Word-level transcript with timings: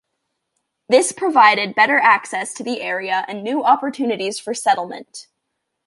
This 0.89 1.11
provided 1.11 1.75
better 1.75 1.99
access 1.99 2.55
to 2.55 2.63
the 2.63 2.81
area 2.81 3.23
and 3.27 3.43
new 3.43 3.61
opportunities 3.63 4.39
for 4.39 4.55
settlement. 4.55 5.27